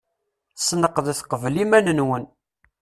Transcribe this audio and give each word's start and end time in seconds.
Sneqdet 0.67 1.19
qbel 1.31 1.55
iman-nwen. 1.63 2.23